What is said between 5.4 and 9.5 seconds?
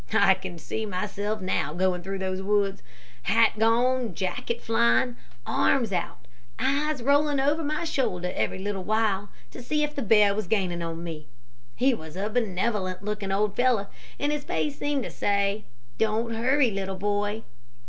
arms out, eyes rolling over my shoulder every little while